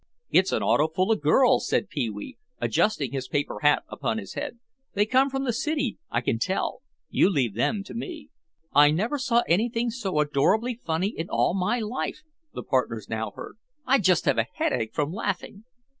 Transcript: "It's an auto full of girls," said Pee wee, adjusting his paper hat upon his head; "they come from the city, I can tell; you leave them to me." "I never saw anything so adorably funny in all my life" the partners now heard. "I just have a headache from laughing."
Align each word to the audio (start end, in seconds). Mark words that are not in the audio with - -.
"It's 0.31 0.51
an 0.51 0.63
auto 0.63 0.87
full 0.87 1.11
of 1.11 1.21
girls," 1.21 1.67
said 1.69 1.87
Pee 1.87 2.09
wee, 2.09 2.35
adjusting 2.59 3.11
his 3.11 3.27
paper 3.27 3.59
hat 3.61 3.83
upon 3.87 4.17
his 4.17 4.33
head; 4.33 4.57
"they 4.95 5.05
come 5.05 5.29
from 5.29 5.43
the 5.43 5.53
city, 5.53 5.99
I 6.09 6.21
can 6.21 6.39
tell; 6.39 6.81
you 7.11 7.29
leave 7.29 7.53
them 7.53 7.83
to 7.83 7.93
me." 7.93 8.31
"I 8.73 8.89
never 8.89 9.19
saw 9.19 9.43
anything 9.47 9.91
so 9.91 10.19
adorably 10.19 10.73
funny 10.73 11.09
in 11.09 11.29
all 11.29 11.53
my 11.53 11.77
life" 11.77 12.23
the 12.51 12.63
partners 12.63 13.09
now 13.11 13.29
heard. 13.35 13.59
"I 13.85 13.99
just 13.99 14.25
have 14.25 14.39
a 14.39 14.47
headache 14.55 14.91
from 14.95 15.13
laughing." 15.13 15.65